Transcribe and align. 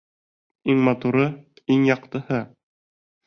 —Иң 0.73 0.79
матуры, 0.87 1.27
иң 1.75 1.85
яҡтыһы. 1.89 2.39